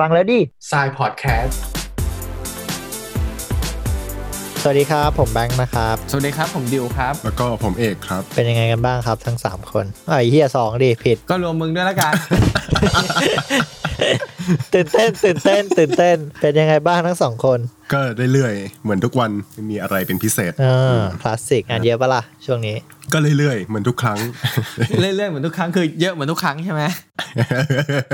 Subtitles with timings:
[0.00, 0.40] ฟังแล้วดิ
[0.70, 1.60] ทรายพอดแคสต์
[4.62, 12.12] สวัสดีครับ ผมแบงค์นะครับ สวัสดีครับ ผมดิวครับ แล้วก็ผมเอกครับ เป็นยังไงกันบ้างครับทั้ง 3 คนไอ้เฮียสองดิผิด ก็รวมมึงด้วยละกัน
[14.74, 17.58] ตื่นเต้นตื่นเต้นตื่นเต้น เป็นยังไงบ้างทั้งสองคน
[17.92, 18.00] ก็
[18.32, 20.66] เรื่อยๆเหมือนทุกวันไม่มีอะไรเป็นพิเศษเอ
[20.96, 22.76] อคลาสสิกงานเยอะปะล่ะช่วงนี้
[23.12, 24.18] ก็เรื่อยๆเหมือนทุกครั้ง
[25.00, 26.82] เรื่อยๆเหมือนทุกครั้งคือเยอะเหมือนทุกครั้งใช่ไหม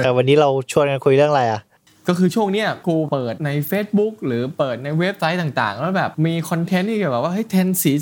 [0.03, 1.61] แต่วันนี้เราชวนกันคุยเรื่องอะไรอะ
[2.09, 7.93] ก็คือช่วงเนี้ยกูเปิดใน Facebook หรือเปิดในเว็บไซต์ต่างๆ แล้วแบบมีคอนเทนต์ที่เกี่ยวกับว่าเฮ้ยเทรนด์สี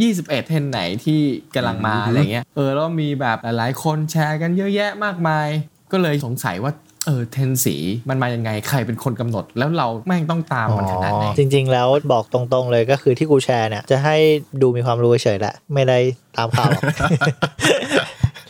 [0.00, 1.20] 2021 เทรนด์ไหนที่
[1.54, 5.48] กำลังมาอืมอะไรเงี้ยเออแล้วมีแบบหลายๆคนแชร์กันเยอะแยะมากมาย
[5.92, 6.72] ก็เลยสงสัยว่า
[7.06, 7.76] เออเทรนด์สี
[8.08, 14.16] มันมายังไงใครเป็นคนกำหนด แล้วเราแม่งต้องตามมันขนาดไหนจริง ๆ แล้วบอกตรงๆเลยก็คือที่กูแชร์เนี่ย จะให้
[14.62, 15.98] ดูมีความรู้เฉยแหละ ไม่ได้
[16.36, 16.70] ตามข่าว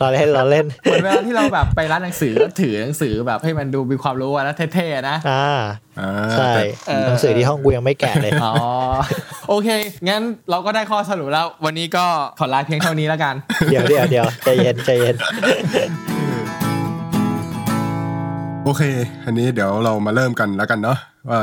[0.01, 5.59] เราเล่นเราเล่นเหมือนเวลาที่เราแบบไปร้านหนังสือแล้วถือหนังสือแบบให้มันดูมีความรู้อะแล้วเท่ๆนะอ่า
[6.01, 8.53] อ่าใช่แต่เออหนังสือที่ห้องกูยังไม่แกะเลยอ๋อ
[9.49, 9.69] โอเค
[10.09, 12.05] งั้นเราก็ได้ข้อสรุปแล้ว วันนี้ก็
[12.39, 13.35] ขอลาเพียงเท่านี้แล้วกัน
[13.71, 15.17] เดี๋ยวเดี๋ยวเดี๋ยวใจเย็นใจเย็น
[18.65, 18.83] โอเค
[19.25, 20.99] อันนี้เดี๋ยวเรามาเริ่มกันแล้วกันเนาะ
[21.31, 21.41] ว่า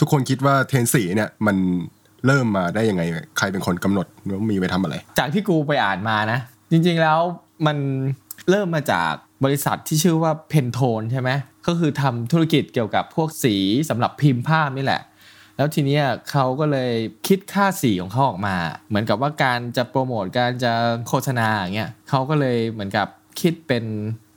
[0.00, 1.56] ทุกคนคิดว่าเทรนสีเนี่ยมัน
[2.26, 3.02] เริ่มมาได้ยังไง
[3.38, 6.38] ใครเป็นคนกำหนดว่ามีไปทำอะไร จากที่กูไปอ่านมานะ
[6.70, 7.20] จริง ๆแล้ว
[7.66, 7.76] มัน
[8.50, 9.12] เริ่มมาจาก
[9.44, 11.30] บริษัทที่ชื่อว่า Pantone ใช่ไหม
[11.66, 13.56] ก็คือทำธุรกิจเกี่ยวกับพวกสี
[13.88, 15.02] สำหรับพิมพ์ภาพนี่แหละ
[15.56, 15.98] แล้วทีนี้
[16.30, 16.92] เขาก็เลย
[17.26, 18.56] คิดค่าสีของเขาออกมา
[18.88, 20.72] เหมือนกับว่าการจะโปรโมทการจะ
[21.08, 23.06] โฆษณาอย่างเงี้ยเขาก็เลยเหมือนกับ
[23.40, 23.84] คิดเป็น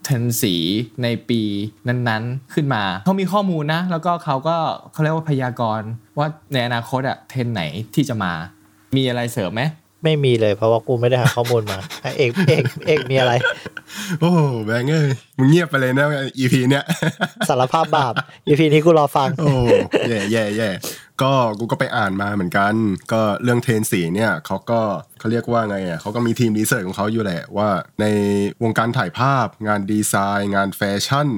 [0.03, 0.55] เทรนด์สี
[1.03, 1.41] ในปี
[1.87, 4.57] นั้นๆขึ้นมาเขามีข้อมูลนะ แล้วก็เขาก็
[4.91, 7.63] เขาเรียกว่าพยากรณ์ว่าในอนาคตอะเทรนด์ไหน
[7.95, 8.33] ที่จะมา
[8.95, 9.61] มีอะไรเสริมไหม
[10.03, 13.33] ไม่มีเลยเพราะว่ากูไม่ได้หาข้อมูลมาอะเอกเอกเอกมีอะไร
[14.19, 16.05] โอ้โหแบงค์เอ้ยมึงเงียบไปเลยนะ
[16.39, 16.85] EP เนี้ย
[17.49, 18.13] สารภาพบาป
[18.47, 19.51] EP นี้กูรอฟัง โอ้
[20.07, 20.69] แย่แย่แย่
[21.21, 22.73] ก็กูก็ไปอ่านมาเหมือนกัน
[23.11, 24.81] ก็เรื่องเทรนสีเนี่ยเขาก็
[25.19, 27.69] เขาเรียกว่าไงอะเขาก็มีทีม research ของเขาอยู่แหละว่า
[28.01, 28.05] ใน
[28.63, 31.29] วงการถ่ายภาพ งานดีไซน์ งานแฟชั่น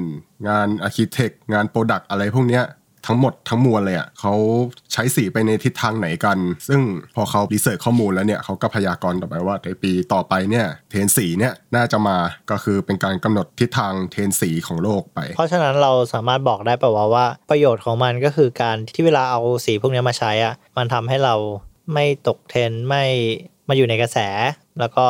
[0.47, 2.63] งาน architect งาน product อะไรพวกเนี้ย
[3.07, 4.33] ทั้งหมดทั้งมวลเลยอะเขา
[4.93, 6.37] ใช้สีไปในทิศทางไหนกัน
[6.67, 6.81] ซึ่ง
[7.15, 12.17] พอเขา research ข้อมูลแล้วเนี่ยเขาก็พยากรณ์ต่อไปว่าในปีต่อไปเนี่ยเทรนด์สีเนี่ยน่าจะมา
[12.51, 21.35] ก็คือเป็นการกำหนดทิศทางเทรนด์สีของโลกไป เพราะฉะนั้นเราสามารถบอกได้ป่าวว่าว่าประโยชน์ของมันก็คือการที่เวลาเอาสีพวกนี้มาใช้อะมันทำให้เรา
[21.93, 23.03] ไม่ตกเทรนด์ไม่
[23.69, 24.17] มาอยู่ในกระแส
[24.79, 25.05] แล้วก็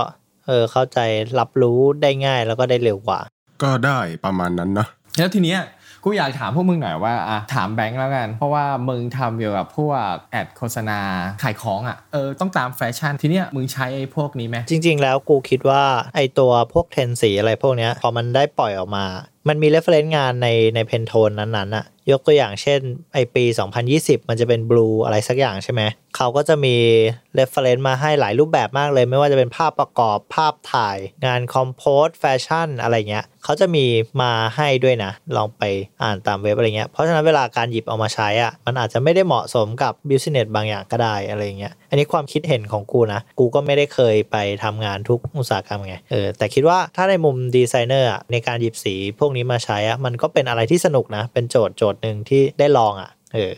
[0.47, 0.99] เออเข้าใจ
[1.39, 3.19] รับรู้ได้ง่ายแล้วก็ได้เร็วกว่า
[3.63, 4.87] ก็ได้ประมาณนั้นเนาะ
[5.17, 5.59] แล้วทีเนี้ย
[6.03, 10.99] กูอยากถามพวกมึงหน่อยว่าอะถามแบงค์แล้วกัน เพราะว่ามึงทำเกี่ยวกับพวก ad โฆษณา
[11.43, 15.83] ขายของอะเออต้องตามแฟชั่นทีเนี้ยมึงใช้ไอ้พวกนี้ไหมจริง ๆ แล้วกูคิดว่า
[16.15, 19.05] ไอตัวพวกเทรนด์สีอะไรพวกเนี้ยพอมันได้ปล่อยออกมา
[19.47, 22.79] มันมี reference งานในใน Pantone นั้นๆอะยกตัวอย่างเช่น
[23.13, 23.43] ไอปี
[23.85, 25.81] 2020 มันจะเป็น blue อะไรสักอย่างใช่ไหม
[26.15, 26.75] เขาก็จะมี
[27.37, 33.85] reference มาให้หลายรูปแบบมากเลย ไม่ว่าจะเป็นภาพประกอบภาพถ่าย งาน compose แฟชั่นอะไรเงี้ย เขาจะมี
[34.21, 35.63] มาให้ด้วยนะ ลองไป
[36.03, 53.53] อ่านตามเว็บอะไรเงี้ย เพราะฉะนั้นเวลาการหยิบเอามาใช้อะมันอาจจะไม่ได้เหมาะสมกับ business บางอย่างก็ได้อะไรเงี้ย อันนี้ความคิดเห็นของกูนะ กูก็ไม่ได้เคยไปทำงานทุกอุตสาหกรรมไง เออ แต่คิดว่าถ้าในมุมดีไซเนอร์ในการหยิบสีพวกนี้มาใช้อะมันก็เป็นอะไรที่สนุกนะ เป็นโจทย์โจทย์หนึ่งที่ได้ลองอะเออ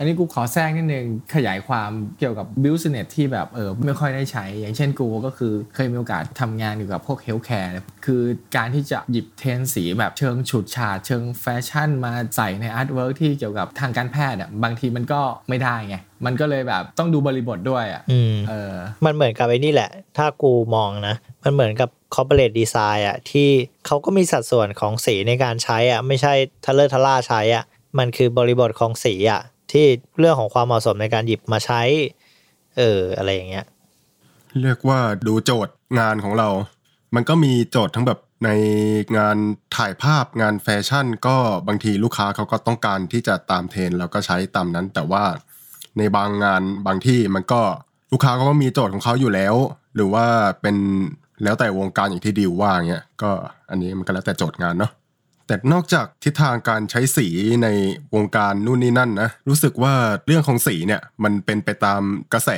[0.00, 7.70] อันนี้กูขอแทรกนิดนึง ขยายความเกี่ยวกับ business ที่แบบเออไม่ค่อยได้ใช้ อย่างเช่นกูก็คือเคยมีโอกาสทำงานเกี่ยวกับพวก healthcare
[8.06, 8.22] คือ
[8.56, 15.96] การที่จะหยิบเทรนด์สีแบบเชิงฉูดฉาดเชิงแฟชั่นมาใส่ใน artwork ที่เกี่ยวกับทางการแพทย์อะบางทีมันก็ไม่ได้ไง
[16.26, 18.74] มันก็เลยแบบต้องดูบริบทด้วยอะอืมเออ
[19.04, 23.48] มันเหมือนกับไอ้นี่แหละ ถ้ากูมองนะ มันเหมือนกับ corporate design อะที่
[23.86, 26.34] เขาก็มีสัดส่วนของสีในการใช้อะไม่ใช่
[26.66, 27.64] ทะเลทะล่าใช้อะ
[27.98, 29.42] มันคือบริบทของสีอะ
[29.72, 29.86] ที่
[30.18, 31.82] เรื่องของความเหมาะสมในการหยิบมาใช้
[32.76, 33.66] เอออะไรอย่างเงี้ย
[34.62, 36.48] เรียกว่าดูโจทย์งานของเรา
[37.14, 38.50] มันก็มีโจทย์ทั้งแบบใน
[39.18, 39.36] งาน
[39.76, 41.36] ถ่ายภาพงานแฟชั่น ก็
[41.68, 45.24] บางทีลูกค้าเขาก็ต้องการที่จะตามเทรนแล้วก็ใช้ตามนั้น แต่ว่า
[45.98, 47.60] ในบางงานบางที่มันก็
[48.12, 49.54] ลูกค้าเขาก็มีโจทย์ของเขาอยู่แล้ว
[49.94, 50.26] หรือว่า
[50.62, 50.76] เป็น
[51.42, 53.30] แล้วแต่วงการอย่างที่ดิวว่าเงี้ยก็
[53.70, 54.92] อันนี้มันก็แล้วแต่โจทย์งานเนาะ
[55.46, 57.26] แต่นอกจากทิศทางการใช้สี
[57.62, 57.68] ใน
[58.14, 59.94] วงการนู่นนี่นั่นนะรู้สึกว่า
[60.26, 62.02] เรื่องของสีเนี่ยมันเป็นไปตาม
[62.32, 62.50] กระแส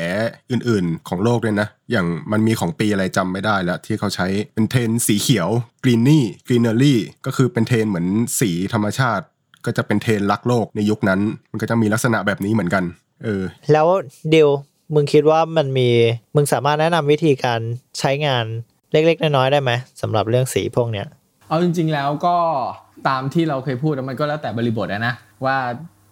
[0.50, 5.49] อื่นๆของโลกด้วยนะ อย่างมันมีของปีอะไรจำไม่ได้แล้ว ที่เขาใช้เป็นเทนสีเขียว
[5.85, 8.06] กรีนนี่กรีนเนอรี่ก็คือเป็นเทนเหมือน
[8.41, 9.25] สีธรรมชาติ
[9.65, 12.85] ก็จะเป็นเทนรักโลกในยุคนั้น มันก็จะมีลักษณะแบบนี้เหมือนกัน
[13.25, 13.43] เออ
[13.73, 13.87] แล้ว
[14.31, 14.50] เดียว
[14.94, 15.88] มึงคิดว่ามันมี
[16.35, 17.61] มึงสามารถแนะนำวิธีการ
[17.99, 18.47] ใช้งาน
[18.93, 19.71] เล็กๆ น้อยๆได้ไหม
[20.03, 21.07] สำหรับเรื่องสีพวกเนี้ย
[21.49, 22.37] เอาจริง ๆแล้วก็
[23.09, 25.15] ตามที่เราเคยพูดมันก็แล้วแต่บริบทนะ
[25.45, 25.57] ว่า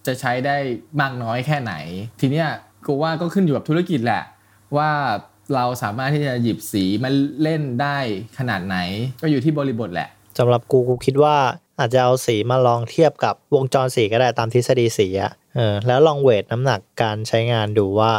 [0.06, 0.56] จะใช้ได้
[1.00, 1.72] มากน้อยแค่ไหน
[2.20, 2.48] ทีเนี้ย
[2.86, 4.22] กูว่าก็ขึ้นอยู่กับธุรกิจแหละ
[4.76, 4.90] ว่า
[5.54, 7.10] เราสามารถที่จะหยิบสีมา
[7.42, 7.96] เล่นได้
[8.38, 8.76] ขนาดไหน
[9.22, 10.08] ก็อยู่ที่บริบทแหละ
[10.38, 11.36] สำหรับกูกูคิดว่า
[11.78, 18.12] อาจจะเอาสีมาลองเทียบกับวงจรสีก็ได้ตามทฤษฎีสีอะเออแล้วลองเวทน้ำหนักการใช้งานดูว่า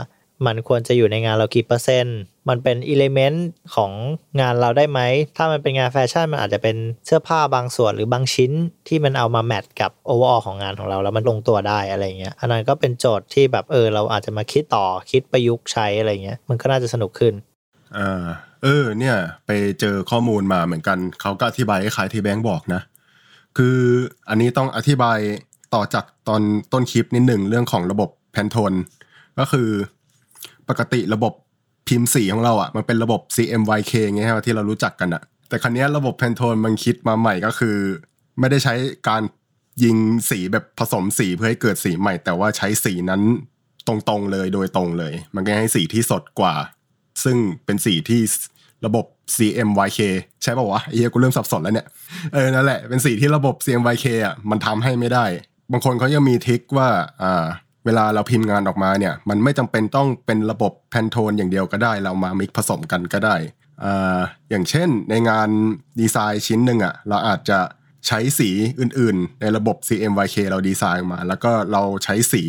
[0.46, 2.18] มันควรจะอยู่ในงานเรากี่เปอร์เซ็นต์
[2.50, 3.92] มันเป็น element ของ
[4.42, 5.00] งานเราได้ไหม
[5.38, 8.52] ถ้ามันเป็นงานแฟชั่นมันอาจจะเป็นเสื้อผ้าบางส่วนหรือบางชิ้น
[8.88, 17.34] ที่มันเอามา match กับ overall ของงานของเรา แล้วมันลงตัวได้อะไรเงี้ย อันนั้นก็เป็นโจทย์ที่แบบเออเราอาจจะมาคิดต่อคิดประยุกต์ใช้อะไรเงี้ย มันก็น่าจะสนุกขึ้น
[17.98, 18.26] อ่า
[18.64, 19.16] เออเนี่ย
[19.46, 22.82] ไปเจอข้อมูลมาเหมือนกันเขาก็อธิบายคล้ายที่แบงค์บอกนะ
[23.58, 23.78] คือ
[24.30, 25.20] อันนี้ต้องอธิบาย
[25.74, 26.42] ต่อจากตอน
[26.74, 28.74] ต้นคลิปนิดหนึ่งเรื่องของระบบแพนโทน
[29.40, 29.70] ก็คือ
[30.70, 31.34] ปกติระบบ
[31.88, 37.78] พิมพ์สีของเราอะมันเป็นระบบ CMYK ไงฮะที่เรารู้จักกันอะแต่ครั้นี้ระบบแพนโทนมันคิดมาใหม่ก็คือ
[38.40, 38.74] ไม่ได้ใช้
[39.10, 39.22] การ
[39.84, 39.98] ยิง
[40.30, 43.22] สีแบบผสมสีเพื่อให้เกิดสีใหม่ แต่ว่าใช้สีนั้น
[43.88, 46.56] ตรงๆเลยโดยตรงเลย มันก็ให้สีที่สดกว่า
[47.24, 48.22] ซึ่งเป็นสีที่
[48.86, 49.06] ระบบ
[49.38, 50.00] CMYK
[50.44, 51.88] ใช่ป่าวะเฮียกูเริ่มสับสนแล้วเนี่ย
[52.34, 55.26] เออ นั่นแหละ เป็นสีที่ระบบ CMYK อะมันทำให้ไม่ได้
[55.72, 56.90] บางคนเขายังมี trick ว่า
[57.24, 57.48] อ่า
[57.90, 63.36] เวลาเราพิมพ์งานออกมาเนี่ย มันไม่จำเป็นต้องเป็นระบบ Pantone อย่างเดียวก็ได้ เรามา mix ผสมกันก็ได้
[63.84, 64.20] อ่า
[64.50, 65.50] อย่างเช่นในงาน
[66.00, 67.60] ดีไซน์ชิ้นหนึ่งอะ่ะเราอาจจะ
[68.08, 68.50] ใช้สี
[68.80, 72.44] อื่นๆ ในระบบ CMYK เราดีไซน์มา แล้วก็เราใช้สี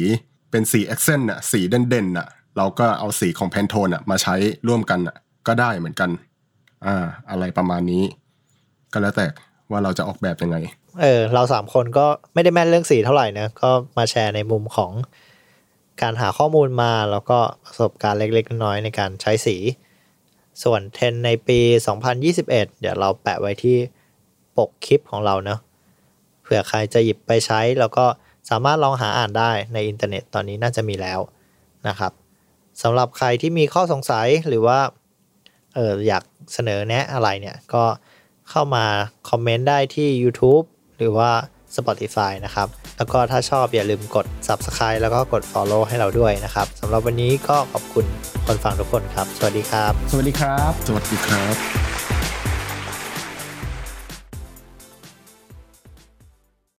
[0.51, 4.35] เป็นสี accent อะสีเด่นๆอะเราก็เอาสีของ Pantone อะมาใช้
[4.69, 5.17] ร่วมกันอะ
[5.47, 6.11] ก็ได้เหมือนกัน
[6.87, 8.05] อ่าอะไรประมาณนี้
[8.93, 9.27] ก็แล้วแต่
[9.71, 10.57] ว่าเราจะออกแบบยังไง
[11.01, 14.93] เออเราสามคนก็ไม่ได้แม่นเรื่องสีเท่าไหร่นะก็มาแชร์ในมุมของ
[16.03, 19.57] การหาข้อมูลมาแล้วก็ประสบการณ์เล็กๆ น้อยๆในการใช้สี
[20.63, 21.61] ส่วนเทรนด์ในปี
[22.21, 23.77] 2021 เดี๋ยวเราแปะไว้ที่
[24.57, 25.61] ปกคลิปของเราเนาะ
[26.43, 28.05] เผื่อใครจะหยิบไปใช้แล้วก็
[28.51, 31.21] สามารถลองหาอ่านได้ในอินเทอร์เน็ตตอนนี้น่าจะมีแล้ว
[31.89, 32.13] นะครับ
[32.83, 34.79] สำหรับใครที่มีข้อสงสัยหรือว่า
[35.75, 37.85] เอออยากเสนอแนะอะไรเนี่ย ก็
[38.51, 38.85] เข้ามา
[39.31, 40.65] คอมเมนต์ได้ที่ YouTube
[41.01, 41.31] หรือว่า
[41.77, 48.05] Spotify นะครับ แล้วก็ถ้าชอบอย่าลืมกด Subscribe แล้วก็กด Follow ให้เราด้วยนะครับสำหรับวันนี้ก็ขอบคุณ
[48.47, 51.90] คนฟังทุกคนครับ สวัสดีครับ สวัสดีครับ สวัสดีครับ